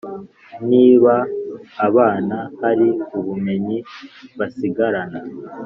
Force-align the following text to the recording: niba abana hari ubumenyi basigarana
niba 0.69 1.13
abana 1.87 2.37
hari 2.61 2.89
ubumenyi 3.19 3.77
basigarana 4.37 5.19